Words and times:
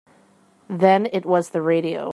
Then 0.67 1.05
it 1.13 1.27
was 1.27 1.51
the 1.51 1.61
radio. 1.61 2.09